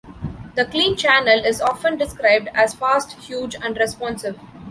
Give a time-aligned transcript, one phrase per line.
[0.55, 4.39] The clean channel is often described as "fast", "huge", and "responsive".